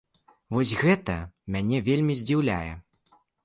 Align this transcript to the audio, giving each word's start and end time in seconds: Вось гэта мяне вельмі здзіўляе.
Вось 0.55 0.71
гэта 0.83 1.19
мяне 1.57 1.85
вельмі 1.91 2.19
здзіўляе. 2.25 2.69